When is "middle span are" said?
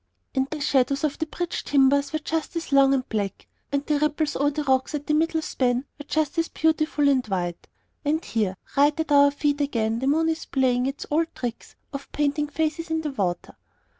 5.13-6.03